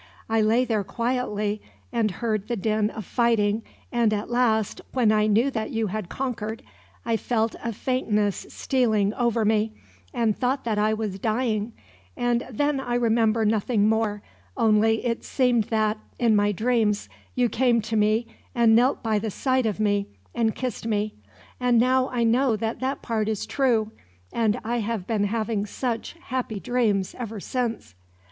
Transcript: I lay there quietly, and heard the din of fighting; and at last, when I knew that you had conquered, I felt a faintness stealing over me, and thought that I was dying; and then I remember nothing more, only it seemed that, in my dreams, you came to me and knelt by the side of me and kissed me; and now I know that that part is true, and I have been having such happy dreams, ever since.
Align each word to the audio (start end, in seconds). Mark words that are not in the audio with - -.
I 0.27 0.41
lay 0.41 0.65
there 0.65 0.83
quietly, 0.83 1.61
and 1.93 2.09
heard 2.09 2.47
the 2.47 2.55
din 2.55 2.89
of 2.89 3.05
fighting; 3.05 3.61
and 3.91 4.11
at 4.11 4.31
last, 4.31 4.81
when 4.93 5.11
I 5.11 5.27
knew 5.27 5.51
that 5.51 5.69
you 5.69 5.87
had 5.93 6.09
conquered, 6.09 6.63
I 7.05 7.15
felt 7.17 7.55
a 7.63 7.71
faintness 7.71 8.47
stealing 8.49 9.13
over 9.13 9.45
me, 9.45 9.73
and 10.11 10.35
thought 10.35 10.63
that 10.63 10.79
I 10.79 10.95
was 10.95 11.19
dying; 11.19 11.73
and 12.17 12.47
then 12.49 12.79
I 12.79 12.95
remember 12.95 13.45
nothing 13.45 13.87
more, 13.87 14.23
only 14.57 15.05
it 15.05 15.23
seemed 15.23 15.65
that, 15.65 15.99
in 16.17 16.35
my 16.35 16.51
dreams, 16.51 17.07
you 17.35 17.47
came 17.47 17.79
to 17.83 17.95
me 17.95 18.25
and 18.55 18.75
knelt 18.75 19.03
by 19.03 19.19
the 19.19 19.29
side 19.29 19.67
of 19.67 19.79
me 19.79 20.07
and 20.33 20.55
kissed 20.55 20.87
me; 20.87 21.13
and 21.59 21.77
now 21.79 22.09
I 22.09 22.23
know 22.23 22.55
that 22.55 22.79
that 22.79 23.03
part 23.03 23.29
is 23.29 23.45
true, 23.45 23.91
and 24.33 24.59
I 24.63 24.77
have 24.77 25.05
been 25.05 25.25
having 25.25 25.67
such 25.67 26.15
happy 26.23 26.59
dreams, 26.59 27.13
ever 27.19 27.39
since. 27.39 27.93